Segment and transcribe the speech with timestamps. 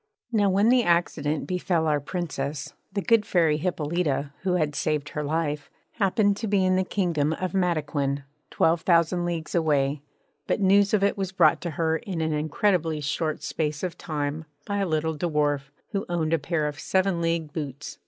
[0.31, 5.23] Now when the accident befell our Princess the good Fairy Hippolyta, who had saved her
[5.23, 10.01] life, happened to be in the Kingdom of Mataquin, twelve thousand leagues away;
[10.47, 14.45] but news of it was brought to her in an incredibly short space of time
[14.65, 17.99] by a little dwarf who owned a pair of seven league boots.